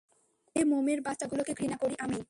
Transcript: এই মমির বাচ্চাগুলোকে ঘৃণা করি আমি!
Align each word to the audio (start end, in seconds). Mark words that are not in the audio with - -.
এই 0.55 0.65
মমির 0.65 0.99
বাচ্চাগুলোকে 1.01 1.53
ঘৃণা 1.53 1.77
করি 1.77 1.95
আমি! 1.99 2.19